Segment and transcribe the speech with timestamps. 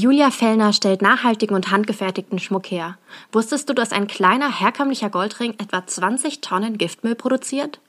[0.00, 2.96] Julia Fellner stellt nachhaltigen und handgefertigten Schmuck her.
[3.32, 7.80] Wusstest du, dass ein kleiner herkömmlicher Goldring etwa 20 Tonnen Giftmüll produziert?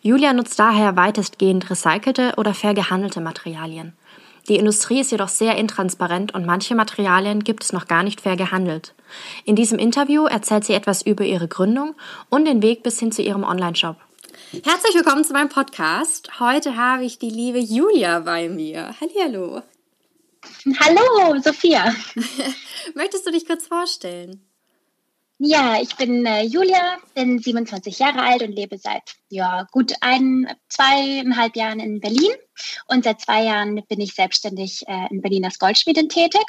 [0.00, 3.94] Julia nutzt daher weitestgehend recycelte oder fair gehandelte Materialien.
[4.48, 8.36] Die Industrie ist jedoch sehr intransparent und manche Materialien gibt es noch gar nicht fair
[8.36, 8.94] gehandelt.
[9.44, 11.96] In diesem Interview erzählt sie etwas über ihre Gründung
[12.28, 13.96] und den Weg bis hin zu ihrem Online-Shop.
[14.52, 16.38] Herzlich willkommen zu meinem Podcast.
[16.38, 18.94] Heute habe ich die liebe Julia bei mir.
[19.00, 19.62] Hallihallo.
[20.80, 21.94] Hallo, Sophia.
[22.94, 24.46] Möchtest du dich kurz vorstellen?
[25.38, 30.48] Ja, ich bin äh, Julia, bin 27 Jahre alt und lebe seit ja, gut ein,
[30.68, 32.32] zweieinhalb Jahren in Berlin.
[32.86, 36.44] Und seit zwei Jahren bin ich selbstständig äh, in Berlin als Goldschmiedin tätig.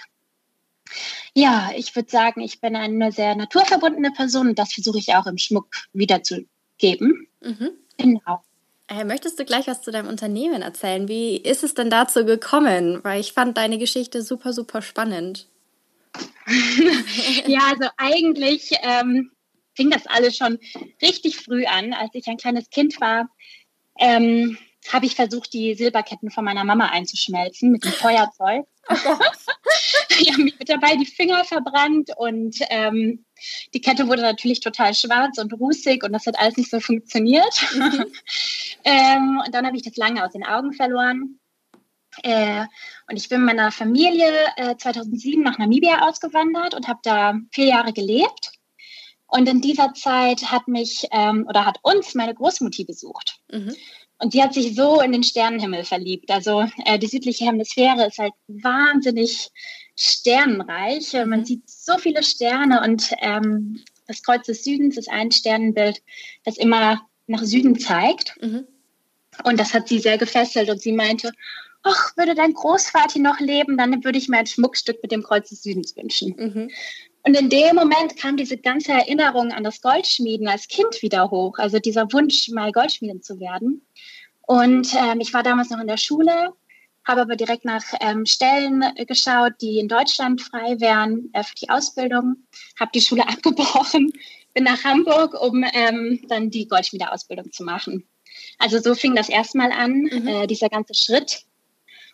[1.33, 5.27] Ja, ich würde sagen, ich bin eine sehr naturverbundene Person und das versuche ich auch
[5.27, 7.27] im Schmuck wiederzugeben.
[7.41, 7.71] Mhm.
[7.97, 8.41] Genau.
[9.05, 11.07] Möchtest du gleich was zu deinem Unternehmen erzählen?
[11.09, 13.03] Wie ist es denn dazu gekommen?
[13.03, 15.47] Weil ich fand deine Geschichte super, super spannend.
[17.47, 19.31] ja, also eigentlich ähm,
[19.75, 20.57] fing das alles schon
[21.01, 21.93] richtig früh an.
[21.93, 23.29] Als ich ein kleines Kind war,
[23.99, 24.57] ähm,
[24.91, 28.65] habe ich versucht, die Silberketten von meiner Mama einzuschmelzen mit dem Feuerzeug.
[28.89, 28.95] Oh
[30.19, 33.25] ich habe mich mit dabei die Finger verbrannt und ähm,
[33.73, 37.53] die Kette wurde natürlich total schwarz und rußig und das hat alles nicht so funktioniert.
[37.73, 38.05] Mhm.
[38.83, 41.39] ähm, und dann habe ich das lange aus den Augen verloren.
[42.23, 42.65] Äh,
[43.09, 47.65] und ich bin mit meiner Familie äh, 2007 nach Namibia ausgewandert und habe da vier
[47.65, 48.51] Jahre gelebt.
[49.27, 53.39] Und in dieser Zeit hat mich ähm, oder hat uns meine Großmutti besucht.
[53.51, 53.75] Mhm.
[54.19, 56.31] Und sie hat sich so in den Sternenhimmel verliebt.
[56.31, 59.49] Also äh, die südliche Hemisphäre ist halt wahnsinnig
[59.95, 61.13] sternenreich.
[61.13, 61.45] Man mhm.
[61.45, 66.01] sieht so viele Sterne und ähm, das Kreuz des Südens ist ein Sternenbild,
[66.45, 68.35] das immer nach Süden zeigt.
[68.41, 68.65] Mhm.
[69.43, 71.31] Und das hat sie sehr gefesselt und sie meinte,
[71.83, 75.49] ach, würde dein Großvater noch leben, dann würde ich mir ein Schmuckstück mit dem Kreuz
[75.49, 76.35] des Südens wünschen.
[76.37, 76.71] Mhm.
[77.27, 81.57] Und in dem Moment kam diese ganze Erinnerung an das Goldschmieden als Kind wieder hoch,
[81.57, 83.85] also dieser Wunsch, mal Goldschmiedin zu werden.
[84.43, 86.53] Und ähm, ich war damals noch in der Schule,
[87.03, 91.69] habe aber direkt nach ähm, Stellen geschaut, die in Deutschland frei wären äh, für die
[91.69, 92.47] Ausbildung,
[92.79, 94.13] habe die Schule abgebrochen,
[94.53, 98.07] bin nach Hamburg, um ähm, dann die Goldschmiedeausbildung zu machen.
[98.57, 100.27] Also so fing das erstmal an, mhm.
[100.29, 101.41] äh, dieser ganze Schritt.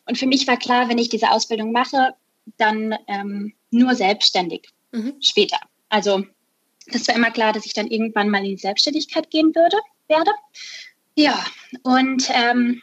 [0.07, 2.16] Und für mich war klar, wenn ich diese Ausbildung mache,
[2.57, 5.15] dann ähm, nur selbstständig mhm.
[5.21, 5.59] später.
[5.89, 6.23] Also
[6.87, 9.77] das war immer klar, dass ich dann irgendwann mal in die Selbstständigkeit gehen würde,
[10.07, 10.31] werde.
[11.15, 11.45] Ja,
[11.83, 12.81] und ähm,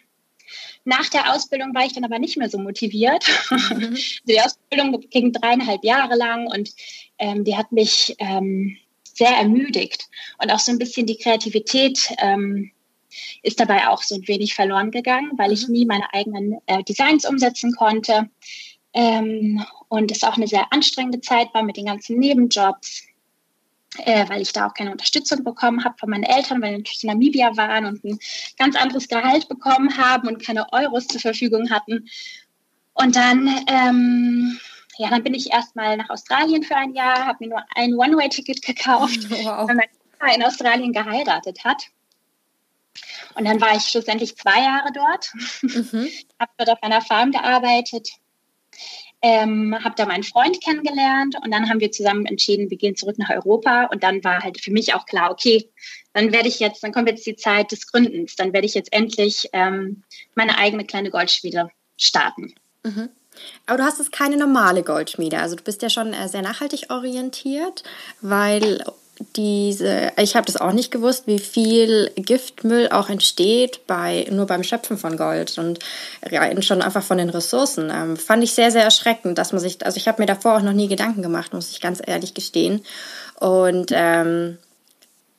[0.84, 3.24] nach der Ausbildung war ich dann aber nicht mehr so motiviert.
[3.50, 3.96] Mhm.
[4.24, 6.70] die Ausbildung ging dreieinhalb Jahre lang und
[7.18, 10.08] ähm, die hat mich ähm, sehr ermüdigt.
[10.38, 12.70] Und auch so ein bisschen die Kreativität ähm,
[13.42, 15.72] ist dabei auch so ein wenig verloren gegangen, weil ich mhm.
[15.74, 18.30] nie meine eigenen äh, Designs umsetzen konnte.
[18.92, 23.04] Ähm, und es auch eine sehr anstrengende Zeit war mit den ganzen Nebenjobs
[23.98, 27.02] äh, weil ich da auch keine Unterstützung bekommen habe von meinen Eltern, weil die natürlich
[27.04, 28.18] in Namibia waren und ein
[28.58, 32.08] ganz anderes Gehalt bekommen haben und keine Euros zur Verfügung hatten.
[32.94, 34.58] Und dann, ähm,
[34.98, 38.62] ja, dann bin ich erstmal nach Australien für ein Jahr, habe mir nur ein One-Way-Ticket
[38.62, 39.68] gekauft, wow.
[39.68, 41.84] weil mein Vater in Australien geheiratet hat.
[43.34, 46.08] Und dann war ich schlussendlich zwei Jahre dort, mhm.
[46.38, 48.08] habe dort auf einer Farm gearbeitet,
[49.22, 53.18] ähm, habe da meinen Freund kennengelernt und dann haben wir zusammen entschieden, wir gehen zurück
[53.18, 55.70] nach Europa und dann war halt für mich auch klar, okay,
[56.12, 58.92] dann werde ich jetzt, dann kommt jetzt die Zeit des Gründens, dann werde ich jetzt
[58.92, 60.02] endlich ähm,
[60.34, 62.54] meine eigene kleine Goldschmiede starten.
[62.82, 63.10] Mhm.
[63.66, 65.38] Aber du hast jetzt keine normale Goldschmiede.
[65.38, 67.84] Also du bist ja schon äh, sehr nachhaltig orientiert,
[68.20, 68.84] weil
[69.36, 74.64] diese, ich habe das auch nicht gewusst, wie viel Giftmüll auch entsteht bei nur beim
[74.64, 75.78] Schöpfen von Gold und
[76.22, 77.90] rein schon einfach von den Ressourcen.
[77.94, 80.62] Ähm, fand ich sehr, sehr erschreckend, dass man sich, also ich habe mir davor auch
[80.62, 82.82] noch nie Gedanken gemacht, muss ich ganz ehrlich gestehen.
[83.38, 84.58] Und ähm,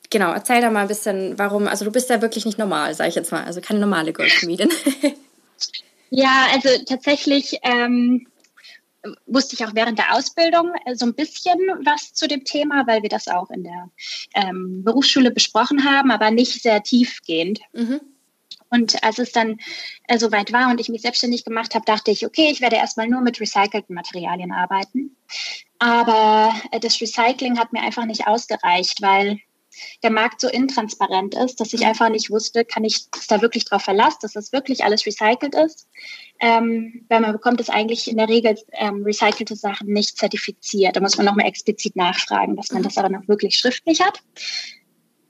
[0.09, 3.09] genau, erzähl da mal ein bisschen, warum, also du bist ja wirklich nicht normal, sage
[3.09, 4.69] ich jetzt mal, also keine normale Goldschmiedin.
[6.11, 8.27] ja, also tatsächlich ähm,
[9.25, 13.01] wusste ich auch während der Ausbildung äh, so ein bisschen was zu dem Thema, weil
[13.01, 13.89] wir das auch in der
[14.33, 17.59] ähm, Berufsschule besprochen haben, aber nicht sehr tiefgehend.
[17.73, 18.01] Mhm.
[18.69, 19.59] Und als es dann
[20.07, 23.07] äh, soweit war und ich mich selbstständig gemacht habe, dachte ich, okay, ich werde erstmal
[23.07, 25.17] nur mit recycelten Materialien arbeiten.
[25.77, 29.39] Aber äh, das Recycling hat mir einfach nicht ausgereicht, weil
[30.03, 31.87] der Markt so intransparent ist, dass ich mhm.
[31.87, 35.87] einfach nicht wusste, kann ich da wirklich drauf verlassen, dass das wirklich alles recycelt ist.
[36.39, 40.95] Ähm, weil man bekommt es eigentlich in der Regel ähm, recycelte Sachen nicht zertifiziert.
[40.95, 42.85] Da muss man nochmal explizit nachfragen, dass man mhm.
[42.85, 44.21] das aber noch wirklich schriftlich hat.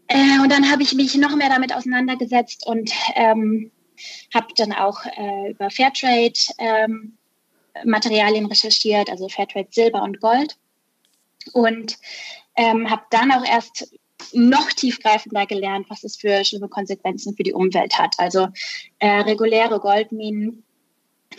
[0.08, 3.72] Äh, und dann habe ich mich noch mehr damit auseinandergesetzt und ähm,
[4.34, 7.18] habe dann auch äh, über Fairtrade ähm,
[7.86, 10.58] Materialien recherchiert, also Fairtrade Silber und Gold.
[11.54, 11.98] Und
[12.56, 13.94] ähm, habe dann auch erst
[14.34, 18.16] noch tiefgreifender gelernt, was es für schlimme Konsequenzen für die Umwelt hat.
[18.18, 18.48] Also
[19.00, 20.64] äh, reguläre Goldminen,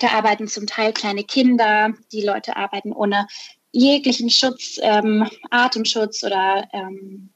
[0.01, 3.27] da arbeiten zum Teil kleine Kinder, die Leute arbeiten ohne
[3.73, 7.31] jeglichen Schutz, ähm, Atemschutz oder ähm,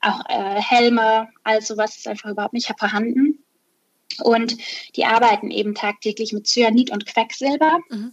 [0.00, 3.42] auch äh, Helme, also was ist einfach überhaupt nicht vorhanden.
[4.22, 4.56] Und
[4.96, 7.80] die arbeiten eben tagtäglich mit Cyanid und Quecksilber.
[7.90, 8.12] Mhm.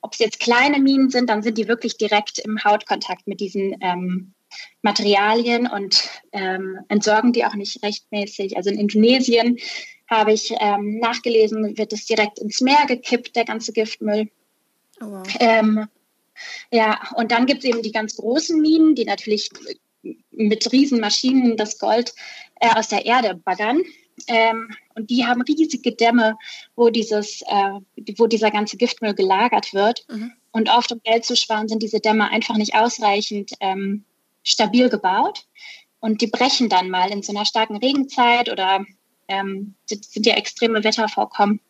[0.00, 3.76] Ob es jetzt kleine Minen sind, dann sind die wirklich direkt im Hautkontakt mit diesen
[3.80, 4.32] ähm,
[4.82, 8.56] Materialien und ähm, entsorgen die auch nicht rechtmäßig.
[8.56, 9.58] Also in Indonesien
[10.08, 14.30] habe ich ähm, nachgelesen, wird es direkt ins Meer gekippt, der ganze Giftmüll.
[15.00, 15.26] Oh wow.
[15.40, 15.86] ähm,
[16.70, 19.50] ja, und dann gibt es eben die ganz großen Minen, die natürlich
[20.30, 22.14] mit Riesenmaschinen das Gold
[22.60, 23.82] äh, aus der Erde baggern.
[24.26, 26.36] Ähm, und die haben riesige Dämme,
[26.74, 27.80] wo, dieses, äh,
[28.16, 30.04] wo dieser ganze Giftmüll gelagert wird.
[30.08, 30.32] Mhm.
[30.50, 34.04] Und oft, um Geld zu sparen, sind diese Dämme einfach nicht ausreichend ähm,
[34.42, 35.46] stabil gebaut.
[36.00, 38.84] Und die brechen dann mal in so einer starken Regenzeit oder
[39.26, 41.60] ähm, sind ja extreme Wettervorkommen.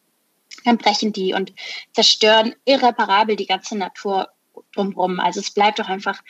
[0.64, 1.52] Dann brechen die und
[1.92, 4.28] zerstören irreparabel die ganze Natur
[4.74, 5.20] drumherum.
[5.20, 6.22] Also es bleibt doch einfach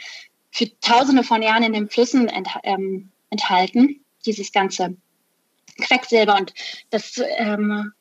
[0.50, 4.96] für tausende von Jahren in den Flüssen ent, ähm, enthalten, dieses ganze
[5.80, 6.36] Quecksilber.
[6.36, 6.54] Und
[6.90, 7.92] das ähm,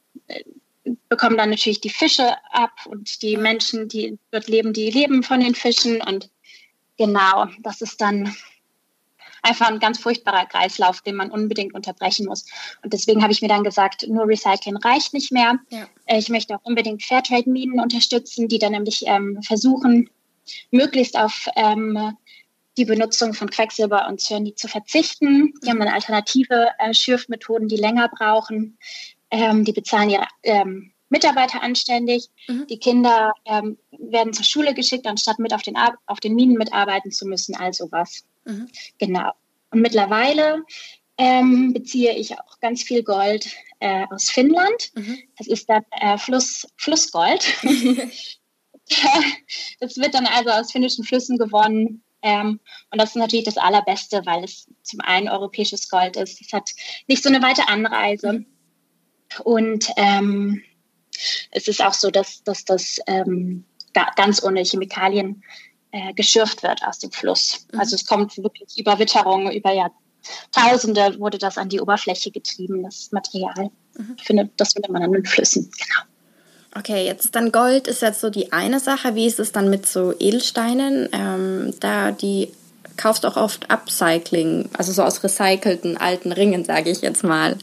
[1.09, 5.39] bekommen dann natürlich die Fische ab und die Menschen, die dort leben, die leben von
[5.39, 6.01] den Fischen.
[6.01, 6.29] Und
[6.97, 8.35] genau, das ist dann
[9.41, 12.45] einfach ein ganz furchtbarer Kreislauf, den man unbedingt unterbrechen muss.
[12.83, 15.59] Und deswegen habe ich mir dann gesagt, nur Recycling reicht nicht mehr.
[15.69, 15.87] Ja.
[16.07, 20.09] Ich möchte auch unbedingt Fairtrade-Minen unterstützen, die dann nämlich ähm, versuchen,
[20.71, 22.17] möglichst auf ähm,
[22.77, 25.53] die Benutzung von Quecksilber und Cyanid zu verzichten.
[25.63, 28.77] Die haben dann alternative äh, Schürfmethoden, die länger brauchen.
[29.31, 32.29] Ähm, die bezahlen ihre ähm, Mitarbeiter anständig.
[32.47, 32.67] Mhm.
[32.67, 36.57] Die Kinder ähm, werden zur Schule geschickt, anstatt mit auf den, Ar auf den Minen
[36.57, 38.25] mitarbeiten zu müssen, also was.
[38.45, 38.69] Mhm.
[38.97, 39.31] Genau.
[39.71, 40.63] Und mittlerweile
[41.17, 43.49] ähm, beziehe ich auch ganz viel Gold
[43.79, 44.91] äh, aus Finnland.
[44.95, 45.17] Mhm.
[45.37, 47.45] Das ist dann äh, Fluss, Flussgold.
[49.79, 52.59] das wird dann also aus finnischen Flüssen gewonnen ähm,
[52.91, 56.41] und das ist natürlich das Allerbeste, weil es zum einen europäisches Gold ist.
[56.41, 56.69] Es hat
[57.07, 58.45] nicht so eine weite Anreise.
[59.43, 60.63] Und ähm,
[61.51, 63.65] es ist auch so, dass, dass das ähm,
[64.15, 65.43] ganz ohne Chemikalien
[65.91, 67.65] äh, geschürft wird aus dem Fluss.
[67.71, 67.79] Mhm.
[67.79, 73.11] Also es kommt wirklich über Witterung, über Jahrtausende wurde das an die Oberfläche getrieben, das
[73.11, 73.71] Material.
[73.97, 74.15] Mhm.
[74.17, 75.71] Ich finde, das findet man an den Flüssen.
[75.71, 76.01] Genau.
[76.75, 79.15] Okay, jetzt dann Gold ist jetzt so die eine Sache.
[79.15, 81.09] Wie ist es dann mit so Edelsteinen?
[81.11, 82.51] Ähm, da die
[82.97, 87.57] kaufst auch oft Upcycling, also so aus recycelten alten Ringen, sage ich jetzt mal.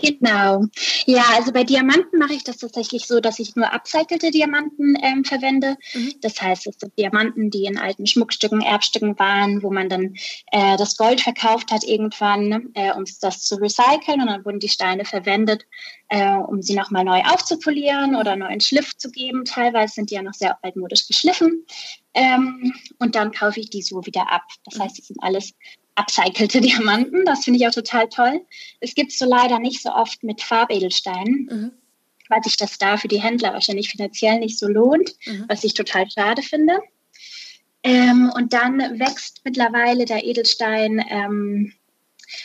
[0.00, 0.64] Genau.
[1.06, 5.24] Ja, also bei Diamanten mache ich das tatsächlich so, dass ich nur upcycelte Diamanten ähm,
[5.24, 5.76] verwende.
[5.92, 6.14] Mhm.
[6.20, 10.14] Das heißt, es sind Diamanten, die in alten Schmuckstücken, Erbstücken waren, wo man dann
[10.52, 14.20] äh, das Gold verkauft hat irgendwann, äh, um das zu recyceln.
[14.20, 15.66] Und dann wurden die Steine verwendet,
[16.08, 19.44] äh, um sie nochmal neu aufzupolieren oder neuen Schliff zu geben.
[19.44, 21.66] Teilweise sind die ja noch sehr altmodisch geschliffen.
[22.14, 24.42] Ähm, und dann kaufe ich die so wieder ab.
[24.64, 24.82] Das mhm.
[24.82, 25.54] heißt, es sind alles
[25.98, 27.24] upcycelte Diamanten.
[27.24, 28.40] Das finde ich auch total toll.
[28.80, 31.72] Es gibt es so leider nicht so oft mit Farbedelsteinen, mhm.
[32.28, 35.44] weil sich das da für die Händler wahrscheinlich finanziell nicht so lohnt, mhm.
[35.48, 36.80] was ich total schade finde.
[37.82, 41.72] Ähm, und dann wächst mittlerweile der Edelstein, ähm,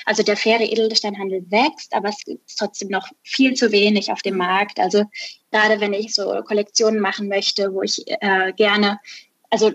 [0.05, 4.37] also der faire Edelsteinhandel wächst, aber es ist trotzdem noch viel zu wenig auf dem
[4.37, 4.79] Markt.
[4.79, 5.05] Also
[5.51, 8.99] gerade wenn ich so Kollektionen machen möchte, wo ich äh, gerne
[9.53, 9.71] also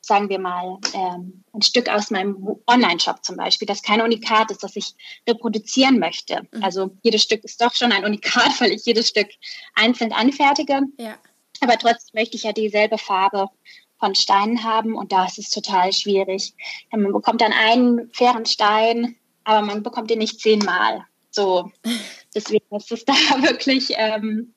[0.00, 4.64] sagen wir mal, ähm, ein Stück aus meinem Online-Shop zum Beispiel, das kein Unikat ist,
[4.64, 4.96] das ich
[5.28, 6.48] reproduzieren möchte.
[6.50, 6.64] Mhm.
[6.64, 9.28] Also jedes Stück ist doch schon ein Unikat, weil ich jedes Stück
[9.76, 10.80] einzeln anfertige.
[10.98, 11.14] Ja.
[11.60, 13.46] Aber trotzdem möchte ich ja dieselbe Farbe
[14.00, 16.54] von Steinen haben und da ist es total schwierig.
[16.90, 19.14] Man bekommt dann einen fairen Stein,
[19.44, 21.06] aber man bekommt den nicht zehnmal.
[21.30, 21.70] So,
[22.34, 23.12] deswegen ist es da
[23.42, 24.52] wirklich ähm,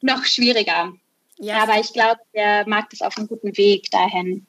[0.00, 0.94] noch schwieriger.
[1.38, 1.62] Ja.
[1.62, 4.46] Aber ich glaube, der Markt ist auf einem guten Weg dahin.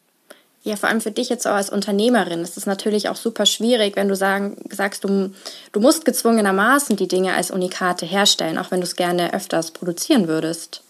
[0.64, 3.96] Ja, vor allem für dich jetzt auch als Unternehmerin ist es natürlich auch super schwierig,
[3.96, 5.34] wenn du sagen, sagst, du,
[5.72, 10.28] du musst gezwungenermaßen die Dinge als Unikate herstellen, auch wenn du es gerne öfters produzieren
[10.28, 10.84] würdest.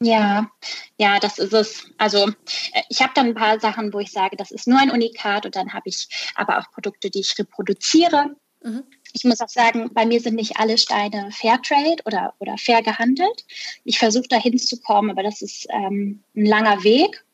[0.00, 0.50] Ja,
[0.98, 1.84] ja, das ist es.
[1.98, 2.28] Also
[2.72, 5.44] äh, ich habe dann ein paar Sachen, wo ich sage, das ist nur ein Unikat
[5.44, 8.34] und dann habe ich aber auch Produkte, die ich reproduziere.
[8.62, 8.84] Mhm.
[9.12, 13.44] Ich muss auch sagen, bei mir sind nicht alle Steine Fairtrade oder, oder fair gehandelt.
[13.84, 17.24] Ich versuche da hinzukommen, aber das ist ähm, ein langer Weg.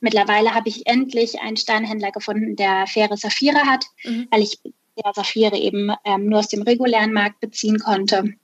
[0.00, 4.28] Mittlerweile habe ich endlich einen Steinhändler gefunden, der faire Saphire hat, mhm.
[4.30, 4.58] weil ich
[4.96, 8.34] der Saphire eben ähm, nur aus dem regulären Markt beziehen konnte.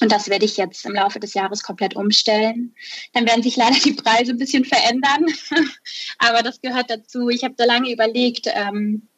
[0.00, 2.74] Und das werde ich jetzt im Laufe des Jahres komplett umstellen.
[3.12, 5.26] Dann werden sich leider die Preise ein bisschen verändern.
[6.18, 7.28] Aber das gehört dazu.
[7.28, 9.08] Ich habe so lange überlegt, ähm,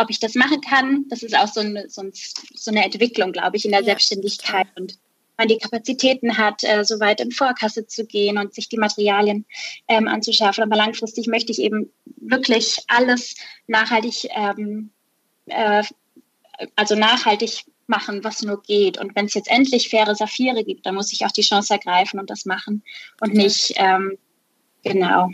[0.00, 1.04] ob ich das machen kann.
[1.08, 2.02] Das ist auch so eine, so,
[2.66, 3.86] eine Entwicklung, glaube ich, in der ja.
[3.86, 4.66] Selbstständigkeit.
[4.76, 4.98] Und
[5.36, 9.46] man die Kapazitäten hat, äh, so weit in Vorkasse zu gehen und sich die Materialien
[9.88, 10.62] ähm, anzuschärfen.
[10.62, 14.90] Aber langfristig möchte ich eben wirklich alles nachhaltig, ähm,
[15.46, 15.82] äh,
[16.76, 18.98] also nachhaltig machen, was nur geht.
[18.98, 22.20] Und wenn es jetzt endlich faire Saphire gibt, dann muss ich auch die Chance ergreifen
[22.20, 22.82] und das machen
[23.20, 24.18] und nicht, ähm,
[24.82, 25.30] genau.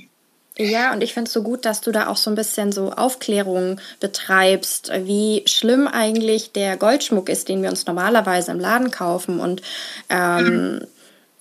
[0.58, 2.90] Ja, und ich finde es so gut, dass du da auch so ein bisschen so
[2.90, 9.38] Aufklärung betreibst, wie schlimm eigentlich der Goldschmuck ist, den wir uns normalerweise im Laden kaufen.
[9.38, 9.60] Und
[10.08, 10.86] ähm, mhm.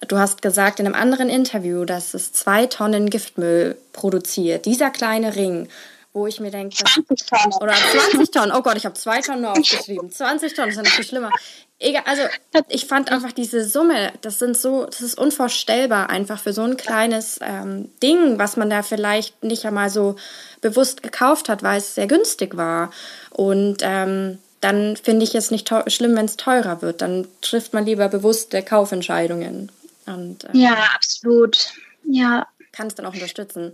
[0.10, 4.66] du hast gesagt in einem anderen Interview, dass es zwei Tonnen Giftmüll produziert.
[4.66, 5.70] Dieser kleine Ring
[6.16, 7.54] wo ich mir denke, 20 Tonnen.
[7.60, 8.52] Oder 20 Tonnen.
[8.56, 10.10] Oh Gott, ich habe zwei Tonnen nur aufgeschrieben.
[10.10, 11.30] 20 Tonnen, ist ja noch schlimmer.
[11.78, 12.22] Egal, also
[12.70, 16.78] ich fand einfach diese Summe, das sind so, das ist unvorstellbar einfach für so ein
[16.78, 20.16] kleines ähm, Ding, was man da vielleicht nicht einmal so
[20.62, 22.92] bewusst gekauft hat, weil es sehr günstig war.
[23.32, 27.02] Und ähm, dann finde ich es nicht schlimm, wenn es teurer wird.
[27.02, 29.70] Dann trifft man lieber bewusste Kaufentscheidungen.
[30.06, 31.74] Und, ähm, ja, absolut.
[32.06, 32.48] Ja.
[32.72, 33.74] Kann es dann auch unterstützen.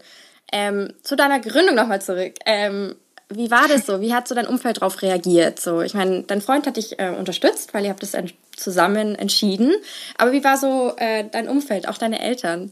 [0.52, 2.36] Ähm, zu deiner Gründung nochmal zurück.
[2.46, 2.96] Ähm,
[3.30, 4.02] wie war das so?
[4.02, 5.60] Wie hat so dein Umfeld darauf reagiert?
[5.60, 9.16] So, ich meine, dein Freund hat dich äh, unterstützt, weil ihr habt das ent zusammen
[9.16, 9.74] entschieden.
[10.18, 12.72] Aber wie war so äh, dein Umfeld, auch deine Eltern?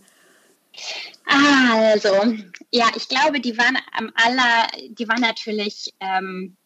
[1.25, 2.09] Also,
[2.71, 6.57] ja, ich glaube, die waren am aller, die waren natürlich, ähm,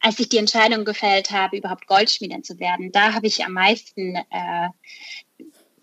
[0.00, 4.16] als ich die Entscheidung gefällt habe, überhaupt Goldschmiedin zu werden, da habe ich am meisten
[4.16, 4.68] äh,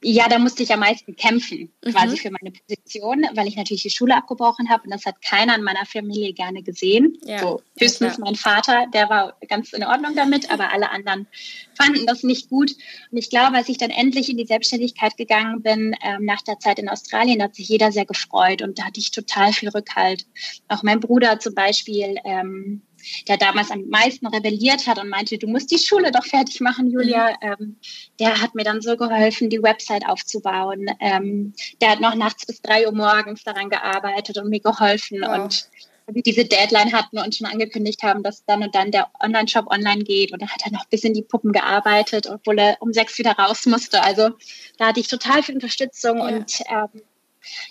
[0.04, 1.92] ja, da musste ich am meisten kämpfen, mhm.
[1.92, 5.56] quasi für meine Position, weil ich natürlich die Schule abgebrochen habe und das hat keiner
[5.56, 7.18] in meiner Familie gerne gesehen.
[7.24, 8.24] Ja, so, höchstens ja.
[8.24, 11.28] mein Vater, der war ganz in Ordnung damit, aber alle anderen
[11.76, 12.72] fanden das nicht gut.
[13.12, 16.60] Und ich glaube, als ich dann endlich in die Selbstständigkeit gegangen bin, ähm, nach der
[16.60, 20.26] Zeit in Australien, hat sich jeder sehr gefreut und da hatte ich total viel Rückhalt.
[20.68, 22.82] Auch mein Bruder zum Beispiel, ähm,
[23.28, 26.90] der damals am meisten rebelliert hat und meinte, du musst die Schule doch fertig machen,
[26.90, 27.36] Julia.
[27.42, 27.78] Ähm,
[28.20, 30.88] der hat mir dann so geholfen, die Website aufzubauen.
[31.00, 35.44] Ähm, der hat noch nachts bis drei Uhr morgens daran gearbeitet und mir geholfen wow.
[35.44, 35.70] und
[36.14, 40.04] wir diese Deadline hatten und schon angekündigt haben, dass dann und dann der Online-Shop online
[40.04, 40.32] geht.
[40.32, 43.32] Und da hat er noch bis in die Puppen gearbeitet, obwohl er um sechs wieder
[43.32, 44.02] raus musste.
[44.04, 44.32] Also
[44.78, 46.28] da hatte ich total viel Unterstützung ja.
[46.28, 47.02] und ähm,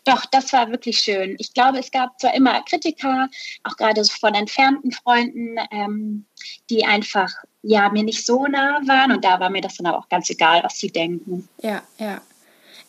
[0.05, 1.37] doch, das war wirklich schön.
[1.39, 3.29] Ich glaube, es gab zwar immer Kritiker,
[3.65, 6.27] auch gerade von entfernten Freunden, ähm,
[6.69, 7.31] die einfach
[7.63, 10.31] ja mir nicht so nah waren und da war mir das dann aber auch ganz
[10.31, 11.49] egal, was sie denken.
[11.63, 12.21] Ja, ja.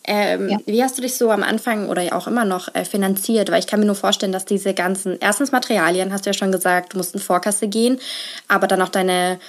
[0.03, 0.57] Ähm, ja.
[0.65, 3.51] Wie hast du dich so am Anfang oder auch immer noch äh, finanziert?
[3.51, 6.51] Weil ich kann mir nur vorstellen, dass diese ganzen, erstens Materialien, hast du ja schon
[6.51, 8.00] gesagt, du musst in Vorkasse gehen,
[8.47, 9.39] aber dann auch deine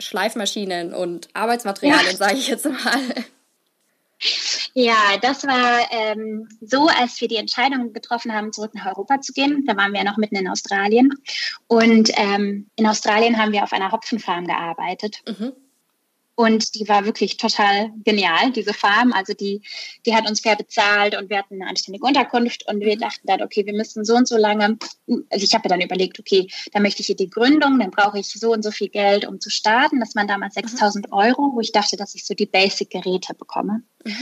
[0.00, 2.16] Schleifmaschinen und Arbeitsmaterialien, ja.
[2.16, 3.24] sage ich jetzt mal.
[4.74, 9.32] Ja, das war ähm, so, als wir die Entscheidung getroffen haben, zurück nach Europa zu
[9.32, 9.64] gehen.
[9.66, 11.14] Da waren wir ja noch mitten in Australien.
[11.66, 15.22] Und ähm, in Australien haben wir auf einer Hopfenfarm gearbeitet.
[15.26, 15.52] Mhm.
[16.36, 19.14] Und die war wirklich total genial, diese Farm.
[19.14, 19.62] Also die,
[20.04, 23.00] die hat uns fair bezahlt und wir hatten eine anständige Unterkunft und wir mhm.
[23.00, 24.76] dachten dann, okay, wir müssen so und so lange,
[25.30, 28.18] also ich habe mir dann überlegt, okay, dann möchte ich hier die Gründung, dann brauche
[28.18, 29.98] ich so und so viel Geld, um zu starten.
[29.98, 31.12] Das waren damals 6000 mhm.
[31.14, 33.82] Euro, wo ich dachte, dass ich so die Basic-Geräte bekomme.
[34.04, 34.16] Mhm.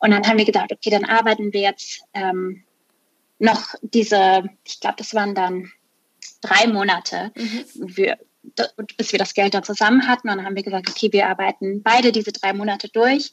[0.00, 2.64] Und dann haben wir gedacht, okay, dann arbeiten wir jetzt ähm,
[3.38, 5.70] noch diese, ich glaube, das waren dann
[6.40, 7.30] drei Monate.
[7.36, 7.64] Mhm.
[7.96, 8.18] Wir,
[8.96, 10.28] bis wir das Geld dann zusammen hatten.
[10.28, 13.32] Und dann haben wir gesagt, okay, wir arbeiten beide diese drei Monate durch.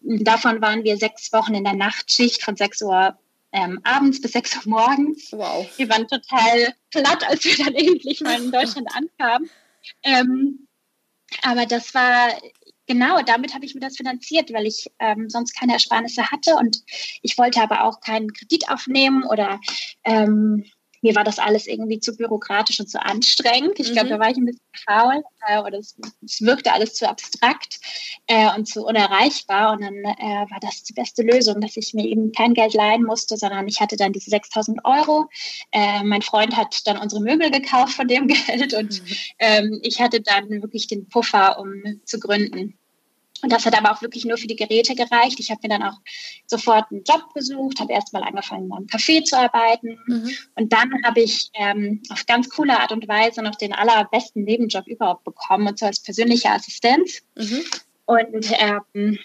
[0.00, 3.16] Davon waren wir sechs Wochen in der Nachtschicht von sechs Uhr
[3.52, 5.32] ähm, abends bis sechs Uhr morgens.
[5.32, 5.66] Wow.
[5.76, 9.48] Wir waren total platt, als wir dann endlich mal in Deutschland ankamen.
[10.02, 10.66] Ähm,
[11.42, 12.30] aber das war
[12.86, 16.82] genau, damit habe ich mir das finanziert, weil ich ähm, sonst keine Ersparnisse hatte und
[17.22, 19.60] ich wollte aber auch keinen Kredit aufnehmen oder
[20.04, 20.64] ähm,
[21.04, 23.78] mir war das alles irgendwie zu bürokratisch und zu anstrengend.
[23.78, 24.12] Ich glaube, mhm.
[24.12, 27.78] da war ich ein bisschen faul äh, oder es, es, wirkte alles zu abstrakt
[28.26, 29.74] äh, und zu unerreichbar.
[29.74, 33.04] Und dann äh, war das die beste Lösung, dass ich mir eben kein Geld leihen
[33.04, 35.28] musste, sondern ich hatte dann diese 6000 Euro.
[35.72, 39.16] Äh, mein Freund hat dann unsere Möbel gekauft von dem Geld und mhm.
[39.40, 42.78] ähm, ich hatte dann wirklich den Puffer, um zu gründen.
[43.44, 45.38] Und das hat aber auch wirklich nur für die Geräte gereicht.
[45.38, 45.98] Ich habe mir dann auch
[46.46, 49.98] sofort einen Job gesucht, habe erstmal angefangen, am Café zu arbeiten.
[50.06, 50.30] Mhm.
[50.54, 54.86] Und dann habe ich ähm, auf ganz coole Art und Weise noch den allerbesten Nebenjob
[54.86, 57.20] überhaupt bekommen, und zwar als persönliche Assistenz.
[57.36, 57.64] Mhm.
[58.06, 59.18] Und ähm,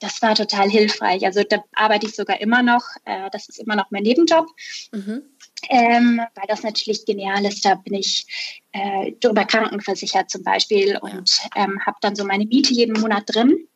[0.00, 1.24] das war total hilfreich.
[1.24, 2.82] Also da arbeite ich sogar immer noch.
[3.04, 4.46] Äh, das ist immer noch mein Nebenjob.
[4.92, 5.22] Mhm.
[5.68, 7.64] Ähm, weil das natürlich genial ist.
[7.64, 8.26] Da bin ich
[8.72, 13.66] äh, darüber krankenversichert zum Beispiel und ähm, habe dann so meine Miete jeden Monat drin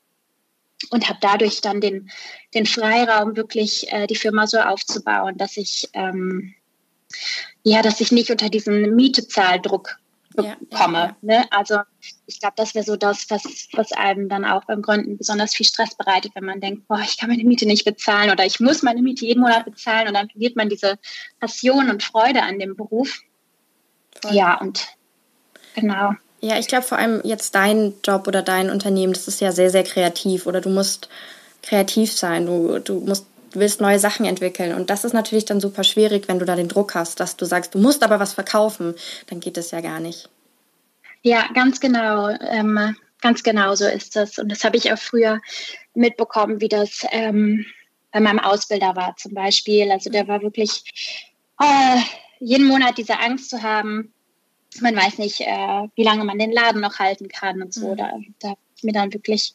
[0.91, 2.11] und habe dadurch dann den,
[2.55, 6.55] den Freiraum, wirklich äh, die Firma so aufzubauen, dass ich ähm,
[7.63, 9.99] ja, dass ich nicht unter diesen Mietezahldruck
[10.35, 10.99] bekomme.
[10.99, 11.45] Ja, ja, ne?
[11.51, 11.79] Also
[12.27, 15.67] ich glaube, das wäre so das, was, was einem dann auch beim Gründen besonders viel
[15.67, 18.83] Stress bereitet, wenn man denkt, boah, ich kann meine Miete nicht bezahlen oder ich muss
[18.83, 20.99] meine Miete jeden Monat bezahlen und dann verliert man diese
[21.41, 23.21] Passion und Freude an dem Beruf.
[24.23, 24.35] Voll.
[24.35, 24.89] Ja, und
[25.75, 26.13] genau.
[26.41, 29.71] Ja, ich glaube vor allem jetzt dein Job oder dein Unternehmen, das ist ja sehr,
[29.71, 31.09] sehr kreativ oder du musst
[31.63, 34.75] kreativ sein, du, du musst du willst neue Sachen entwickeln.
[34.75, 37.45] Und das ist natürlich dann super schwierig, wenn du da den Druck hast, dass du
[37.45, 38.95] sagst, du musst aber was verkaufen.
[39.29, 40.29] Dann geht das ja gar nicht.
[41.23, 42.29] Ja, ganz genau.
[42.29, 44.39] Ähm, ganz genau so ist das.
[44.39, 45.41] Und das habe ich auch früher
[45.95, 47.67] mitbekommen, wie das ähm,
[48.13, 49.91] bei meinem Ausbilder war zum Beispiel.
[49.91, 50.83] Also der war wirklich
[51.61, 52.01] äh,
[52.39, 54.13] jeden Monat diese Angst zu haben,
[54.81, 57.93] man weiß nicht, äh, wie lange man den Laden noch halten kann und so.
[57.93, 57.97] Mhm.
[57.97, 58.55] Da, da
[58.85, 59.55] mir dann wirklich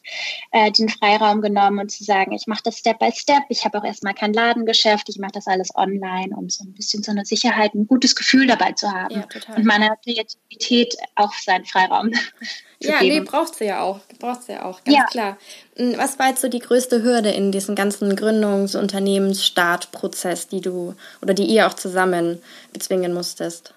[0.52, 3.42] äh, den Freiraum genommen und zu sagen, ich mache das Step by Step.
[3.48, 7.02] Ich habe auch erstmal kein Ladengeschäft, ich mache das alles online, um so ein bisschen
[7.02, 11.64] so eine Sicherheit, ein gutes Gefühl dabei zu haben ja, und meiner Kreativität auch seinen
[11.64, 12.12] Freiraum.
[12.80, 13.14] ja, geben.
[13.14, 15.04] nee, braucht sie ja auch, braucht sie ja auch, ganz ja.
[15.04, 15.38] klar.
[15.76, 20.94] Hm, was war jetzt so die größte Hürde in diesem ganzen Gründungs-, Unternehmensstartprozess, die du
[21.22, 22.42] oder die ihr auch zusammen
[22.72, 23.74] bezwingen musstest?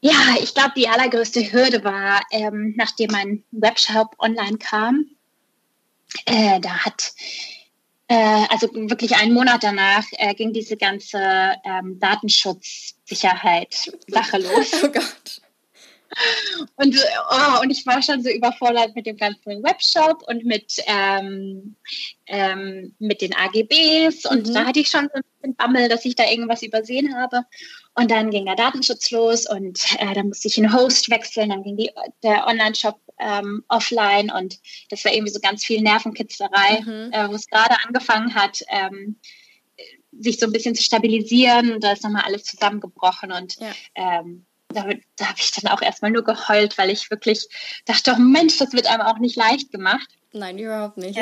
[0.00, 5.06] Ja, ich glaube, die allergrößte Hürde war, ähm, nachdem mein Webshop online kam,
[6.26, 7.12] äh, da hat,
[8.08, 11.18] äh, also wirklich einen Monat danach, äh, ging diese ganze
[11.64, 14.72] ähm, Datenschutzsicherheit-Sache los.
[14.82, 15.40] Oh Gott.
[16.76, 16.96] Und,
[17.30, 21.76] oh, und ich war schon so überfordert mit dem ganzen Webshop und mit, ähm,
[22.26, 24.26] ähm, mit den AGBs.
[24.26, 24.54] Und mhm.
[24.54, 27.44] da hatte ich schon so ein bisschen Bammel, dass ich da irgendwas übersehen habe.
[27.94, 31.50] Und dann ging der Datenschutz los und äh, dann musste ich einen Host wechseln.
[31.50, 31.90] Dann ging die,
[32.22, 34.58] der Online-Shop ähm, offline und
[34.90, 37.12] das war irgendwie so ganz viel Nervenkitzerei, mhm.
[37.12, 38.62] äh, wo es gerade angefangen hat.
[38.68, 39.16] Ähm,
[40.18, 43.72] sich so ein bisschen zu stabilisieren und da ist nochmal alles zusammengebrochen und ja.
[43.94, 44.45] ähm,
[44.76, 44.86] da,
[45.16, 47.48] da habe ich dann auch erstmal nur geheult, weil ich wirklich
[47.86, 50.08] dachte, oh Mensch, das wird einem auch nicht leicht gemacht.
[50.32, 51.18] Nein, überhaupt nicht.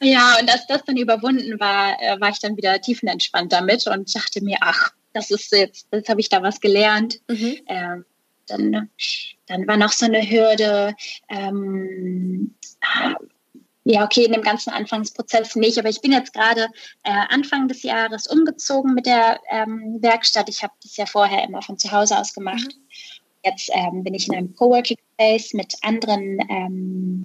[0.00, 4.14] ja, und als das dann überwunden war, äh, war ich dann wieder tiefenentspannt damit und
[4.14, 7.20] dachte mir, ach, das ist jetzt, jetzt habe ich da was gelernt.
[7.28, 7.58] Mhm.
[7.66, 8.04] Ähm,
[8.46, 8.88] dann,
[9.46, 10.96] dann war noch so eine Hürde,
[11.28, 12.54] ähm,
[13.90, 16.68] ja, okay, in dem ganzen Anfangsprozess nicht, aber ich bin jetzt gerade
[17.04, 20.50] äh, Anfang des Jahres umgezogen mit der ähm, Werkstatt.
[20.50, 22.66] Ich habe das ja vorher immer von zu Hause aus gemacht.
[22.66, 22.82] Mhm.
[23.44, 27.24] Jetzt ähm, bin ich in einem Coworking Space mit anderen ähm,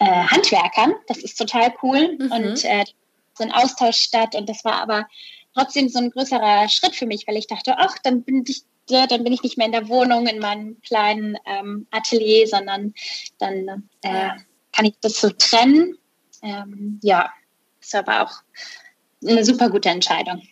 [0.00, 0.94] äh, Handwerkern.
[1.06, 2.32] Das ist total cool mhm.
[2.32, 2.84] und äh,
[3.34, 4.34] so ein Austausch statt.
[4.34, 5.06] Und das war aber
[5.54, 9.06] trotzdem so ein größerer Schritt für mich, weil ich dachte, ach, dann bin ich ja,
[9.06, 12.94] dann bin ich nicht mehr in der Wohnung, in meinem kleinen ähm, Atelier, sondern
[13.38, 14.30] dann äh,
[14.76, 15.96] kann ich das so trennen.
[16.42, 17.32] Ähm, ja,
[17.80, 18.32] ist aber auch
[19.26, 20.42] eine super gute Entscheidung.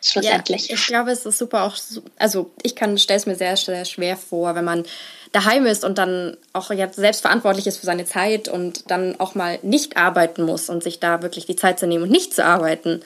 [0.00, 0.68] Schlussendlich.
[0.68, 1.76] Ja, ich glaube, es ist super auch,
[2.16, 4.84] also ich kann, stelle es mir sehr, sehr schwer vor, wenn man
[5.32, 9.34] daheim ist und dann auch jetzt selbst verantwortlich ist für seine Zeit und dann auch
[9.34, 12.44] mal nicht arbeiten muss und sich da wirklich die Zeit zu nehmen und nicht zu
[12.44, 13.02] arbeiten,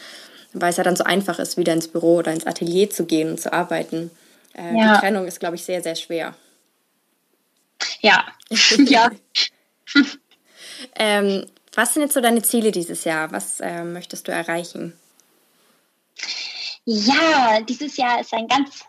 [0.52, 3.30] weil es ja dann so einfach ist, wieder ins Büro oder ins Atelier zu gehen
[3.30, 4.10] und zu arbeiten.
[4.54, 4.94] Äh, ja.
[4.94, 6.34] Die Trennung ist, glaube ich, sehr, sehr schwer.
[8.00, 8.26] Ja,
[8.76, 9.10] ja.
[10.94, 13.32] Ähm, was sind jetzt so deine Ziele dieses Jahr?
[13.32, 14.98] Was äh, möchtest du erreichen?
[16.84, 18.84] Ja, dieses Jahr ist ein ganz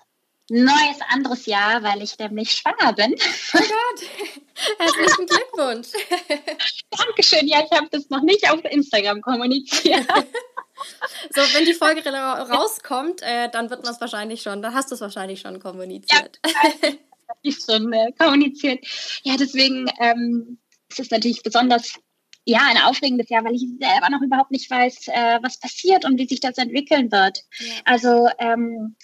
[0.50, 3.16] neues, anderes Jahr, weil ich nämlich schwanger bin.
[3.54, 4.10] Oh Gott,
[4.80, 5.90] herzlichen Glückwunsch.
[6.90, 7.48] Dankeschön.
[7.48, 10.06] Ja, ich habe das noch nicht auf Instagram kommuniziert.
[11.30, 14.96] So, wenn die Folge rauskommt, äh, dann wird man es wahrscheinlich schon, dann hast du
[14.96, 16.40] es wahrscheinlich schon kommuniziert.
[16.44, 16.90] Ja,
[17.44, 18.84] ich schon äh, kommuniziert.
[19.22, 20.58] Ja, deswegen ähm,
[20.92, 21.94] es ist natürlich besonders
[22.44, 26.18] ja, ein aufregendes Jahr, weil ich selber noch überhaupt nicht weiß, äh, was passiert und
[26.18, 27.44] wie sich das entwickeln wird.
[27.60, 27.74] Ja.
[27.86, 28.96] Also ähm,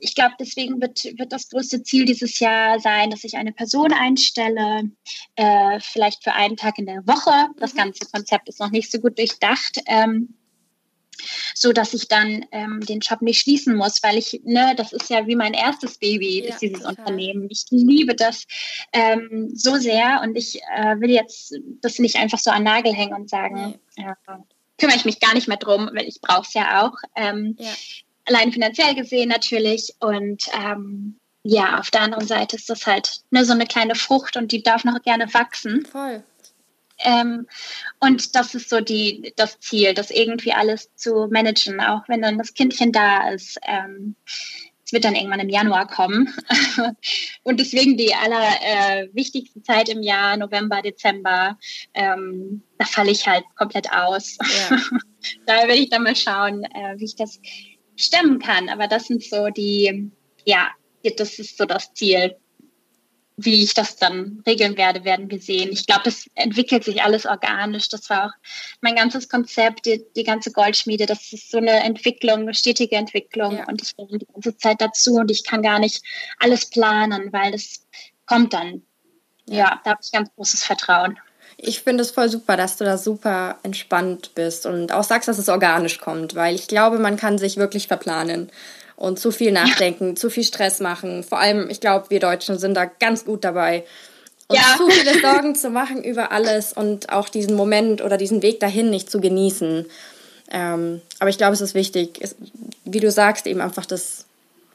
[0.00, 3.92] ich glaube, deswegen wird, wird das größte Ziel dieses Jahr sein, dass ich eine Person
[3.92, 4.90] einstelle,
[5.36, 7.48] äh, vielleicht für einen Tag in der Woche.
[7.58, 7.78] Das mhm.
[7.78, 9.82] ganze Konzept ist noch nicht so gut durchdacht.
[9.86, 10.39] Ähm,
[11.54, 15.10] so dass ich dann ähm, den Job nicht schließen muss, weil ich, ne, das ist
[15.10, 16.90] ja wie mein erstes Baby, ja, ist dieses total.
[16.90, 17.48] Unternehmen.
[17.50, 18.46] Ich liebe das
[18.92, 23.14] ähm, so sehr und ich äh, will jetzt das nicht einfach so an Nagel hängen
[23.14, 24.04] und sagen, nee.
[24.04, 24.36] äh,
[24.78, 26.96] kümmere ich mich gar nicht mehr drum, weil ich brauche es ja auch.
[27.14, 27.70] Ähm, ja.
[28.26, 33.44] Allein finanziell gesehen natürlich und ähm, ja, auf der anderen Seite ist das halt ne,
[33.44, 35.86] so eine kleine Frucht und die darf noch gerne wachsen.
[35.86, 36.22] Voll.
[37.02, 37.46] Ähm,
[37.98, 42.38] und das ist so die, das Ziel, das irgendwie alles zu managen, auch wenn dann
[42.38, 43.58] das Kindchen da ist.
[43.66, 44.16] Ähm,
[44.90, 46.34] es wird dann irgendwann im Januar kommen.
[47.44, 51.56] und deswegen die allerwichtigste äh, Zeit im Jahr, November, Dezember,
[51.94, 54.36] ähm, da falle ich halt komplett aus.
[54.40, 54.78] Ja.
[55.46, 57.40] da will ich dann mal schauen, äh, wie ich das
[57.94, 58.68] stemmen kann.
[58.68, 60.10] Aber das sind so die,
[60.44, 60.70] ja,
[61.16, 62.36] das ist so das Ziel.
[63.42, 65.70] Wie ich das dann regeln werde, werden wir sehen.
[65.72, 67.88] Ich glaube, es entwickelt sich alles organisch.
[67.88, 68.32] Das war auch
[68.80, 71.06] mein ganzes Konzept, die, die ganze Goldschmiede.
[71.06, 73.56] Das ist so eine Entwicklung, eine stetige Entwicklung.
[73.56, 73.66] Ja.
[73.66, 76.02] Und ich bin die ganze Zeit dazu und ich kann gar nicht
[76.38, 77.86] alles planen, weil das
[78.26, 78.82] kommt dann.
[79.46, 81.18] Ja, ja da habe ich ganz großes Vertrauen.
[81.56, 85.38] Ich finde es voll super, dass du da super entspannt bist und auch sagst, dass
[85.38, 88.50] es organisch kommt, weil ich glaube, man kann sich wirklich verplanen
[89.00, 90.14] und zu viel nachdenken, ja.
[90.14, 91.24] zu viel Stress machen.
[91.24, 93.84] Vor allem, ich glaube, wir Deutschen sind da ganz gut dabei.
[94.46, 94.76] Und ja.
[94.76, 98.90] zu viele Sorgen zu machen über alles und auch diesen Moment oder diesen Weg dahin
[98.90, 99.86] nicht zu genießen.
[100.50, 102.36] Ähm, aber ich glaube, es ist wichtig, es,
[102.84, 104.26] wie du sagst, eben einfach das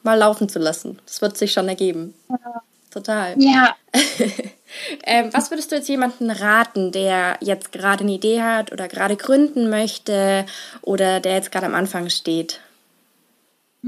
[0.02, 0.98] mal laufen zu lassen.
[1.06, 2.12] Das wird sich schon ergeben.
[2.28, 2.62] Ja.
[2.90, 3.34] Total.
[3.38, 3.76] Ja.
[5.04, 9.16] ähm, was würdest du jetzt jemandem raten, der jetzt gerade eine Idee hat oder gerade
[9.16, 10.46] gründen möchte
[10.82, 12.58] oder der jetzt gerade am Anfang steht?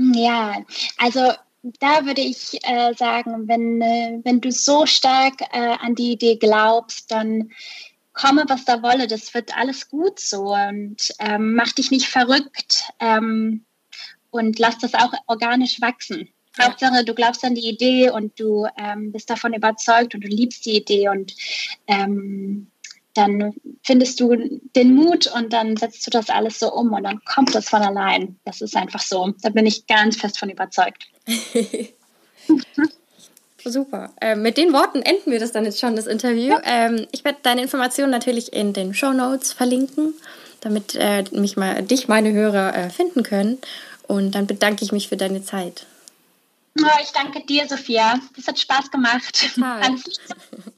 [0.01, 0.65] Ja,
[0.97, 1.33] also
[1.81, 6.37] da würde ich äh, sagen, wenn, äh, wenn du so stark äh, an die Idee
[6.37, 7.51] glaubst, dann
[8.13, 12.85] komme, was da wolle, das wird alles gut so und ähm, mach dich nicht verrückt
[13.01, 13.65] ähm,
[14.31, 16.29] und lass das auch organisch wachsen.
[16.57, 16.67] Ja.
[16.67, 20.65] Hauptsache, du glaubst an die Idee und du ähm, bist davon überzeugt und du liebst
[20.65, 21.35] die Idee und
[21.89, 22.71] ähm,
[23.19, 23.53] dann
[23.83, 24.35] findest du
[24.77, 27.83] den Mut und dann setzt du das alles so um und dann kommt das von
[27.83, 28.39] allein.
[28.45, 29.35] Das ist einfach so.
[29.43, 31.07] Da bin ich ganz fest von überzeugt.
[33.65, 34.11] Super.
[34.21, 36.53] Äh, mit den Worten enden wir das dann jetzt schon, das Interview.
[36.53, 36.63] Ja.
[36.65, 40.15] Ähm, ich werde deine Informationen natürlich in den Show Notes verlinken,
[40.61, 43.59] damit äh, mich mal, dich, meine Hörer, äh, finden können.
[44.07, 45.87] Und dann bedanke ich mich für deine Zeit.
[46.81, 48.19] Oh, ich danke dir, Sophia.
[48.37, 49.51] Das hat Spaß gemacht.
[49.61, 50.73] Alles Liebe.